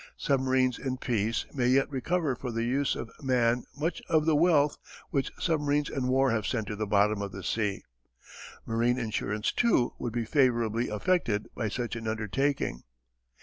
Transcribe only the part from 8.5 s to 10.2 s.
Marine insurance, too, would